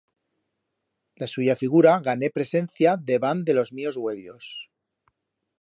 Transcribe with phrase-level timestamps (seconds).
[1.23, 4.53] La suya figura gané presencia debant de los míos uellos.